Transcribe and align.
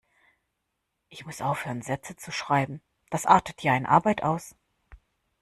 Ich 1.09 1.27
muss 1.27 1.41
aufhören 1.43 1.83
Sätze 1.83 2.15
zu 2.15 2.31
schreiben, 2.31 2.81
das 3.11 3.27
artet 3.27 3.61
ja 3.61 3.77
in 3.77 3.85
Arbeit 3.85 4.23
aus. 4.23 4.55